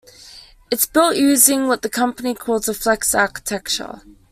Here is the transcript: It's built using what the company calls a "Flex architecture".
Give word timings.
It's 0.71 0.87
built 0.87 1.15
using 1.15 1.67
what 1.67 1.83
the 1.83 1.87
company 1.87 2.33
calls 2.33 2.67
a 2.67 2.73
"Flex 2.73 3.13
architecture". 3.13 4.01